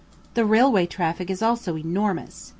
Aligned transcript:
The 0.33 0.45
railway 0.45 0.87
traffic 0.87 1.29
also 1.43 1.75
is 1.75 1.83
enormous. 1.85 2.49